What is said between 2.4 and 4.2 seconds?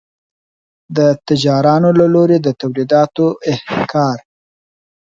د تولیداتو احتکار.